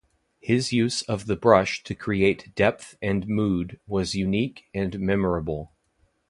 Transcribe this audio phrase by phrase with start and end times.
[0.39, 5.73] His use of the brush to create depth and mood was unique and memorable.